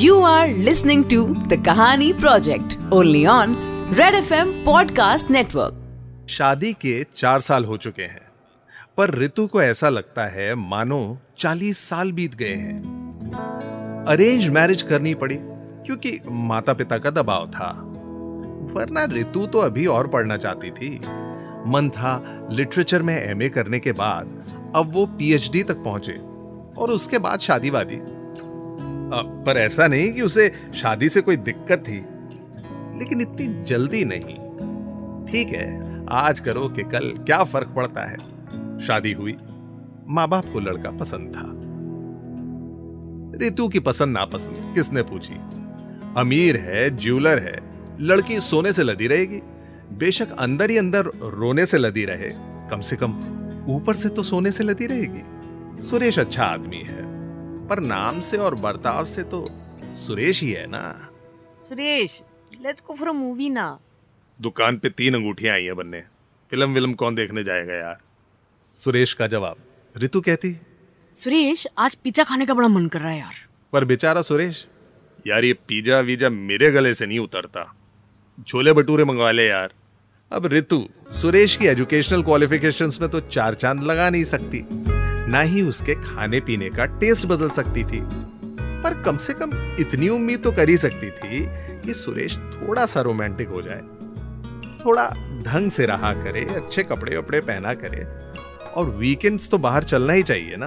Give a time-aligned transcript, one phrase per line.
[0.00, 1.16] You are listening to
[1.48, 3.54] the Kahani Project, only on
[3.98, 5.72] Red FM Podcast Network.
[6.28, 8.22] शादी के चार साल हो चुके हैं,
[8.96, 12.82] पर ऋतु को ऐसा लगता है मानो चालीस साल बीत गए हैं।
[14.08, 15.38] अरेंज मैरिज करनी पड़ी,
[15.86, 17.70] क्योंकि माता पिता का दबाव था।
[18.74, 21.00] वरना ऋतु तो अभी और पढ़ना चाहती थी।
[21.66, 24.26] मन था लिटरेचर में एमए करने के बाद,
[24.76, 26.18] अब वो पीएचडी तक पहुँचे,
[26.78, 28.00] और उसके बाद शादी वादी
[29.12, 32.04] पर ऐसा नहीं कि उसे शादी से कोई दिक्कत थी।
[32.98, 34.50] लेकिन इतनी जल्दी नहीं।
[35.26, 38.16] ठीक है, आज करो कि कल क्या फ़र्क पड़ता है।
[38.80, 39.36] शादी हुई।
[40.08, 41.70] माँ बाप को लड़का पसंद था।
[43.46, 45.34] ऋतु की पसंद नापसंद, किसने पूछी?
[46.16, 47.60] अमीर है ज्वेलर है,
[48.00, 49.40] लड़की सोने से लदी रहेगी।
[49.92, 52.30] बेशक अंदर ही अंदर रोने से लदी रहे।
[52.68, 53.10] कम से कम
[53.68, 55.22] ऊपर से तो सोने से लदी रहेगी।
[55.82, 57.09] सुरेश अच्छा आदमी है।
[57.70, 59.46] पर नाम से और बर्ताव से तो
[59.96, 61.10] सुरेश ही है ना?
[61.68, 62.22] Suresh
[62.62, 63.78] let's go for a movie ना।
[64.40, 66.00] दुकान पे तीन अंगूठियाँ आई हैं बनने।
[66.50, 67.98] फ़िल्म विल्म कौन देखने जाएगा यार?
[68.74, 69.56] सुरेश का जवाब
[69.96, 70.56] ऋतु कहती।
[71.16, 73.34] सुरेश आज पिज्जा खाने का बड़ा मन कर रहा है यार।
[73.72, 74.66] पर बेचारा सुरेश?
[75.26, 77.74] यार ये पिज्जा वीज़ा मेरे गले से नहीं उतरता।
[78.48, 79.72] छोले भटूरे मंगवा ले यार।
[80.32, 84.89] अब ऋतु सुरेश की एजुकेशनल क्वालिफिकेशंस में तो चार चाँद लगा नहीं सकती।
[85.30, 88.00] ना ही उसके खाने पीने का टेस्ट बदल सकती थी।
[88.82, 91.46] पर कम से कम इतनी उम्मीद तो कर ही सकती थी
[91.80, 93.80] कि सुरेश थोड़ा सा रोमांटिक हो जाए।
[94.84, 95.08] थोड़ा
[95.46, 98.04] ढंग से रहा करे, अच्छे कपड़े वपड़े पहना करे,
[98.76, 100.66] और वीकेंड्स तो बाहर चलना ही चाहिए ना।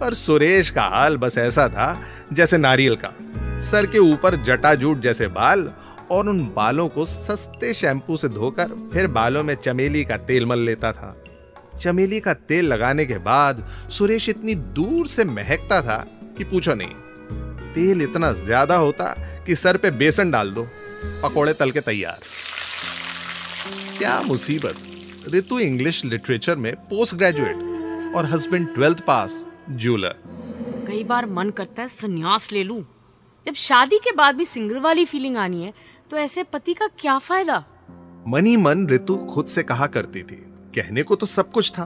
[0.00, 3.14] पर सुरेश का हाल बस ऐसा था जैसे नारियल का।
[3.60, 5.72] सर के ऊपर जटाजूट जैसे बाल
[6.10, 10.58] और उन बालों को सस्ते शैम्पू से धोकर फिर बालों में चमेली का तेल मल
[10.58, 11.16] लेता था।
[11.82, 15.98] चमेली का तेल लगाने के बाद सुरेश इतनी दूर से महकता था
[16.38, 16.94] कि पूछो नहीं।
[17.74, 19.14] तेल इतना ज़्यादा होता
[19.46, 20.66] कि सर पे बेसन डाल दो
[21.22, 22.20] पकोड़े तल के तैयार।
[23.98, 24.76] क्या मुसीबत।
[25.28, 30.14] ऋतु इंग्लिश लिटरेचर में पोस्ट ग्रेजुएट और हस्बैंड ट्वेल्थ पास जूलर
[30.86, 32.82] कई बार मन करता है संन्यास ले लूँ।
[33.46, 35.72] जब शादी के बाद भी सिंगल वाली फीलिंग आनी है
[36.10, 37.64] तो ऐसे पति का क्या फ़ायदा?
[38.28, 40.44] मनी मन ऋतु खुद से कहा करती थी।
[40.74, 41.84] कहने को तो सब कुछ था।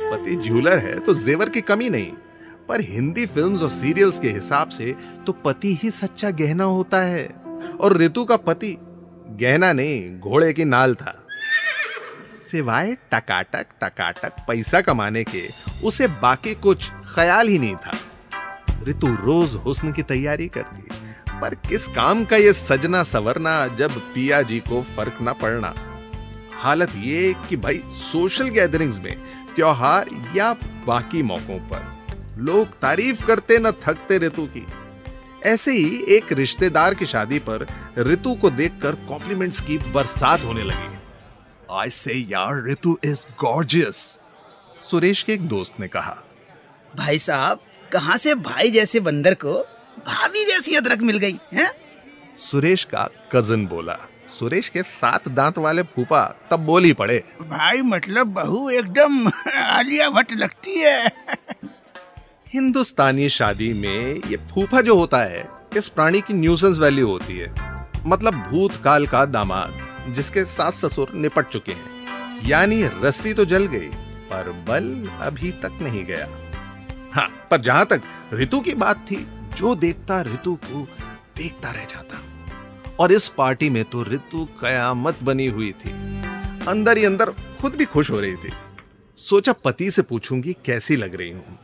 [0.00, 2.12] पति ज्वेलर है तो जेवर की कमी नहीं।
[2.68, 4.94] पर हिंदी फिल्म्स और सीरियल्स के हिसाब से
[5.26, 7.26] तो पति ही सच्चा गहना होता है।
[7.80, 8.76] और ऋतु का पति
[9.30, 11.26] गहना नहीं, घोड़े की नाल था।
[12.50, 15.48] सिवाय टकाटक टकाटक पैसा कमाने के,
[15.84, 17.94] उसे बाकी कुछ ख्याल ही नहीं था।
[18.88, 20.82] ऋतु रोज हुस्न की तैयारी करती।
[21.40, 25.91] पर किस काम का ये सजना सवरना जब पिया जी को फ़र्क ना पड़ना?
[26.62, 29.16] हालत ये कि भाई सोशल गैदरिंग्स में
[29.56, 30.52] त्योहार या
[30.86, 31.90] बाकी मौकों पर
[32.38, 34.66] लोग तारीफ़ करते न थकते ऋतु की।
[35.46, 37.66] ऐसे ही एक रिश्तेदार की शादी पर
[37.98, 40.96] ऋतु को देखकर कॉम्प्लीमेंट्स की बरसात होने लगी।
[41.70, 44.20] आई से यार ऋतु इज़ गॉर्जियस
[44.80, 46.16] सुरेश के एक दोस्त ने कहा
[46.96, 47.60] भाई साहब
[47.92, 49.52] कहाँ से भाई जैसे बंदर को
[50.06, 51.70] भाभी जैसी अदरक मिल गई है?
[52.36, 53.98] सुरेश का कज़न बोला
[54.32, 60.08] सुरेश के सात दांत वाले फूफा तब बोल ही पड़े। भाई मतलब बहू एकदम आलिया
[60.10, 61.06] भट्ट लगती है।
[62.54, 65.44] हिंदुस्तानी शादी में ये फूफा जो होता है
[65.76, 67.52] इस प्राणी की न्यूसेंस वैल्यू होती है।
[68.06, 73.88] मतलब भूतकाल का दामाद जिसके सास ससुर निपट चुके हैं। यानी रस्सी तो जल गई
[74.30, 76.28] पर बल अभी तक नहीं गया।
[77.12, 78.02] हाँ पर जहाँ तक
[78.34, 79.26] ऋतु की बात थी
[79.56, 80.86] जो देखता ऋतु को
[81.36, 82.22] देखता रह जाता।
[83.00, 85.90] और इस पार्टी में तो ऋतु कयामत बनी हुई थी।
[86.68, 87.30] अंदर ही अंदर
[87.60, 88.52] खुद भी खुश हो रही थी।
[89.18, 91.58] सोचा पति से पूछूँगी कैसी लग रही हूँ।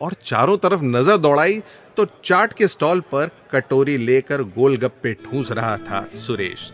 [0.00, 1.60] और चारों तरफ़ नज़र दौड़ाई
[1.96, 6.70] तो चाट के स्टॉल पर कटोरी लेकर गोलगप्पे ठूस रहा था सुरेश।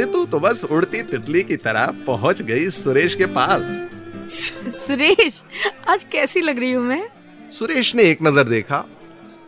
[0.00, 3.80] ऋतु तो बस उड़ती तितली की तरह पहुँच गई सुरेश के पास।
[4.78, 5.42] सुरेश
[5.88, 7.08] आज कैसी लग रही हूँ मैं?
[7.52, 8.84] सुरेश ने एक नज़र देखा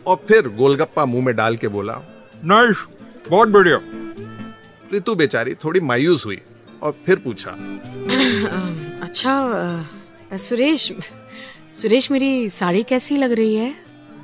[0.07, 2.01] और फिर गोलगप्पा मुँह में डाल के बोला
[2.45, 2.85] नाइस
[3.29, 3.77] बहुत बढ़िया।
[4.93, 6.39] ऋतु बेचारी थोड़ी मायूस हुई
[6.83, 7.51] और फिर पूछा।
[9.03, 10.91] अच्छा सुरेश
[11.81, 13.73] सुरेश मेरी साड़ी कैसी लग रही है?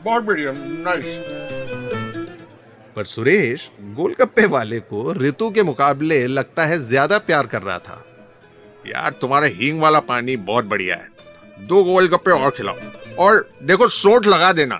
[0.06, 1.06] बहुत बढ़िया नाइस
[2.96, 8.04] पर सुरेश गोलगप्पे वाले को ऋतु के मुकाबले लगता है ज़्यादा प्यार कर रहा था।
[8.88, 12.76] यार तुम्हारा हींग वाला पानी बहुत बढ़िया है। दो गोलगप्पे और खिलाओ।
[13.20, 14.80] और देखो सोट लगा देना।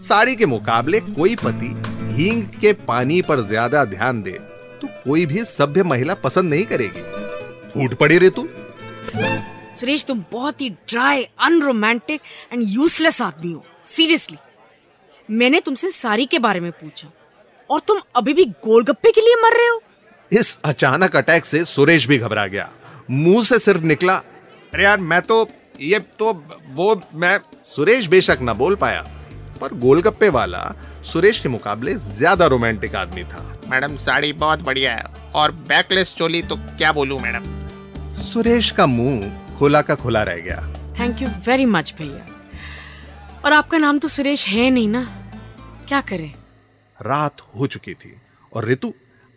[0.00, 1.74] साड़ी के मुकाबले कोई पति
[2.14, 4.38] हींग के पानी पर ज़्यादा ध्यान दे।
[5.06, 7.02] कोई भी सभ्य महिला पसंद नहीं करेगी।
[7.72, 8.48] फूट पड़ी रे तू।
[9.76, 12.20] सुरेश तुम बहुत ही ड्राई अनरोमांटिक
[12.52, 14.38] एंड यूजलेस आदमी हो। सीरियसली
[15.28, 17.08] मैंने तुमसे सारी के बारे में पूछा।
[17.70, 19.80] और तुम अभी भी गोलगप्पे के लिए मर रहे हो।
[20.32, 22.68] इस अचानक अटैक से सुरेश भी घबरा गया।
[23.10, 25.46] मुँह से सिर्फ़ निकला। अरे यार मैं तो
[25.80, 26.32] ये तो
[26.70, 27.38] वो मैं
[27.68, 29.02] सुरेश बेशक ना बोल पाया।
[29.60, 30.74] पर गोलगप्पे वाला
[31.04, 35.04] सुरेश के मुकाबले ज़्यादा रोमांटिक आदमी था। मैडम साड़ी बहुत बढ़िया है।
[35.34, 37.44] और बैकलेस चोली तो क्या बोलूँ मैडम?
[38.16, 42.26] सुरेश का मुँह खुला का खुला रह गया। थैंक यू वेरी मच भैया।
[43.44, 45.04] और आपका नाम तो सुरेश है नहीं ना?
[45.88, 46.32] क्या करें?
[47.02, 48.16] रात हो चुकी थी
[48.52, 48.92] और ऋतु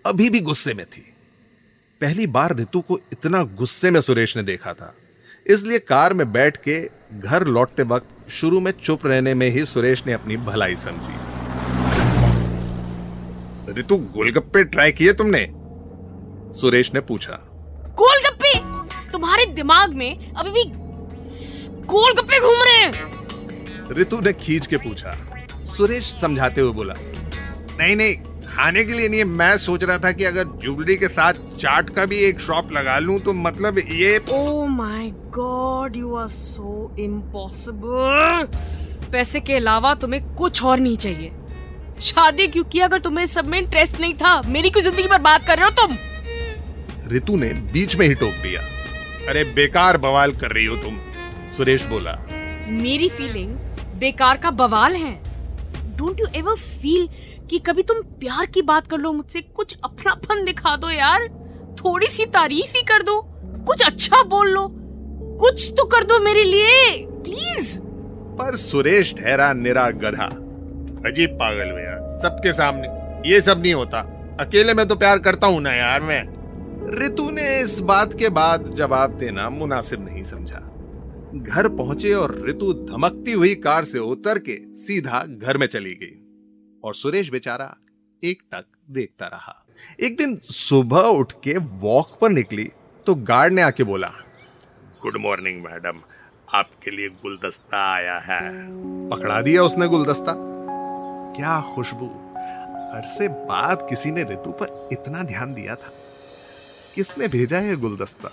[0.05, 1.13] अभी भी गुस्से में थी।
[2.01, 4.93] पहली बार ऋतु को इतना गुस्से में सुरेश ने देखा था।
[5.47, 6.79] इसलिए कार में बैठ के
[7.19, 11.28] घर लौटते वक्त शुरू में चुप रहने में ही सुरेश ने अपनी भलाई समझी।
[13.77, 15.45] ऋतु गोलगप्पे ट्राई किए तुमने?
[16.59, 17.33] सुरेश ने पूछा।
[17.99, 18.53] गोलगप्पे?
[19.11, 20.63] तुम्हारे दिमाग में अभी भी
[21.85, 25.15] गोलगप्पे घूम रहे हैं। ऋतु ने खींच के पूछा।
[25.65, 30.23] सुरेश समझाते हुए बोला नहीं नहीं खाने के लिए नहीं मैं सोच रहा था कि
[30.25, 34.65] अगर ज्वेलरी के साथ चाट का भी एक शॉप लगा लूँ तो मतलब ये ओ
[34.67, 38.47] my god you are so impossible
[39.11, 41.31] पैसे के अलावा तुम्हें कुछ और नहीं चाहिए।
[42.01, 44.41] शादी क्यों की अगर तुम्हें सब में इंटरेस्ट नहीं था?
[44.41, 45.97] मेरी क्यों ज़िंदगी बर्बाद कर रहे हो तुम?
[47.13, 48.61] ऋतु ने बीच में ही टोक दिया।
[49.29, 50.99] अरे बेकार बवाल कर रही हो तुम
[51.57, 52.11] सुरेश बोला।
[52.69, 53.65] मेरी फीलिंग्स
[53.99, 55.15] बेकार का बवाल हैं।
[55.97, 57.07] डोंट यू एवर फील
[57.49, 61.27] कि कभी तुम प्यार की बात कर लो मुझसे कुछ अपनापन दिखा दो यार।
[61.79, 63.21] थोड़ी सी तारीफ़ ही कर दो
[63.67, 64.67] कुछ अच्छा बोल लो
[65.41, 66.91] कुछ तो कर दो मेरे लिए
[67.23, 67.77] प्लीज़
[68.39, 70.29] पर सुरेश ठहरा निरा गधा
[71.05, 72.87] अजीब पागल हो यार। सबके सामने।
[73.29, 73.99] ये सब नहीं होता।
[74.39, 76.21] अकेले में तो प्यार करता हूँ ना यार मैं।
[76.95, 80.59] ऋतु ने इस बात के बाद जवाब देना मुनासिब नहीं समझा।
[81.35, 86.15] घर पहुँचे और रितु धमकती हुई कार से उतर के सीधा घर में चली गई।
[86.83, 87.75] और सुरेश बेचारा
[88.23, 89.65] एक टक देखता रहा।
[90.03, 92.69] एक दिन सुबह उठ के वॉक पर निकली
[93.07, 94.11] तो गार्ड ने आके बोला
[95.01, 96.01] गुड मॉर्निंग मैडम
[96.53, 98.41] आपके लिए गुलदस्ता आया है।
[99.09, 100.48] पकड़ा दिया उसने गुलदस्ता।
[101.39, 102.05] क्या खुशबू।
[102.97, 105.91] अरसे बाद किसी ने ऋतु पर इतना ध्यान दिया था।
[106.95, 108.29] किसने भेजा है गुलदस्ता?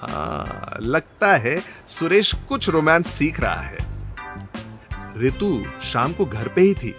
[0.00, 3.78] हाँ लगता है सुरेश कुछ रोमांस सीख रहा है।
[5.16, 6.94] ऋतु शाम को घर पे ही थी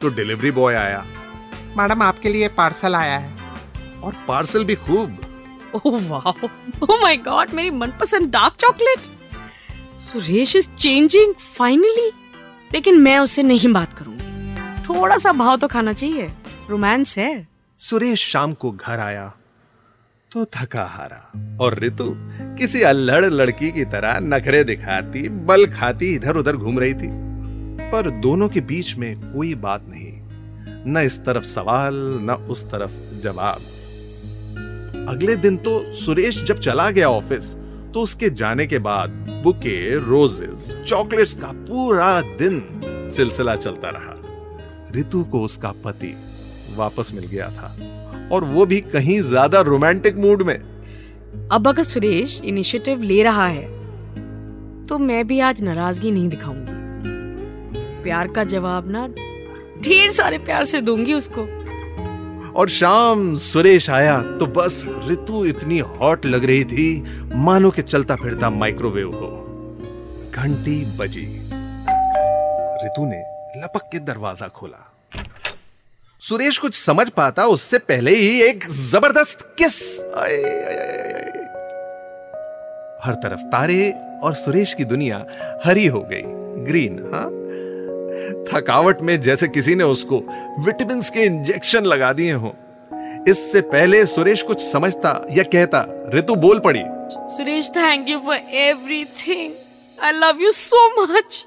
[0.00, 1.06] तो डिलीवरी बॉय आया।
[1.76, 3.34] मैडम आपके लिए पार्सल आया है।
[4.02, 5.20] और पार्सल भी खूब।
[5.74, 6.48] Oh wow.
[6.82, 9.00] Oh my God मेरी मनपसंद dark chocolate.
[9.98, 12.12] Suresh is changing finally.
[12.72, 14.17] लेकिन मैं उससे नहीं बात करूँगी।
[14.88, 16.32] थोड़ा सा भाव तो खाना चाहिए।
[16.70, 17.48] रोमांस है।
[17.78, 19.34] सुरेश शाम को घर आया
[20.32, 26.36] तो थका हारा। और ऋतु किसी अल्लड़ लड़की की तरह नखरे दिखाती, बल खाती इधर
[26.36, 27.08] उधर घूम रही थी।
[27.92, 30.18] पर दोनों के बीच में कोई बात नहीं।
[30.92, 33.60] न इस तरफ़ सवाल, न उस तरफ़ जवाब।
[35.08, 37.54] अगले दिन तो सुरेश जब चला गया ऑफ़िस
[37.94, 39.10] तो उसके जाने के बाद
[39.44, 42.80] बुके, रोजेस, चॉकलेट्स का पूरा दिन
[43.16, 44.17] सिलसिला चलता रहा।
[44.96, 46.14] ऋतु को उसका पति
[46.76, 47.74] वापस मिल गया था।
[48.32, 50.58] और वो भी कहीं ज़्यादा रोमांटिक मूड में।
[51.52, 53.66] अब अगर सुरेश इनिशिएटिव ले रहा है
[54.86, 56.72] तो मैं भी आज नाराज़गी नहीं दिखाऊँगी।
[58.02, 59.06] प्यार का जवाब ना
[59.82, 61.46] ढेर सारे प्यार से दूँगी उसको।
[62.52, 67.04] और शाम सुरेश आया तो बस ऋतु इतनी हॉट लग रही थी
[67.36, 69.28] मानो के चलता फिरता माइक्रोवेव हो।
[70.34, 71.26] घंटी बजी।
[72.84, 73.22] ऋतु ने
[73.56, 74.94] लपक के दरवाज़ा खोला।
[76.20, 81.46] सुरेश कुछ समझ पाता उससे पहले ही एक ज़बरदस्त किस। आए, आए, आए।
[83.04, 83.90] हर तरफ़ तारे
[84.22, 85.24] और सुरेश की दुनिया
[85.64, 86.22] हरी हो गई
[86.64, 87.26] ग्रीन हाँ।
[88.44, 90.18] थकावट में जैसे किसी ने उसको
[90.64, 92.54] विटामिन के इंजेक्शन लगा दिए हो।
[93.28, 96.82] इससे पहले सुरेश कुछ समझता या कहता ऋतु बोल पड़ी।
[97.36, 99.52] Suresh thank you for everything
[99.98, 101.44] I love you so much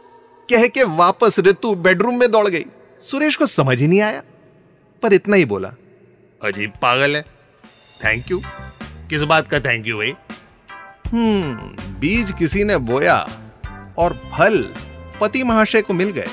[0.49, 2.65] कह के वापस ऋतु बेडरूम में दौड़ गई।
[3.01, 4.21] सुरेश को समझ ही नहीं आया,
[5.03, 5.73] पर इतना ही बोला,
[6.41, 7.21] अजीब पागल है।
[8.05, 8.41] थैंक यू
[9.09, 10.13] किस बात का थैंक यू भाई?
[11.07, 13.17] हम्म बीज किसी ने बोया
[13.97, 14.61] और फल
[15.21, 16.27] पति महाशय को मिल गए।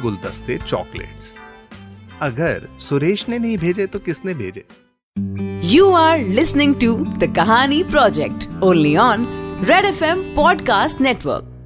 [0.00, 1.34] गुलदस्ते चॉकलेट्स।
[2.22, 4.64] अगर सुरेश ने नहीं भेजे तो किसने भेजे?
[5.68, 9.26] You are listening to the Kahani project only on
[9.64, 11.57] red F M podcast Network.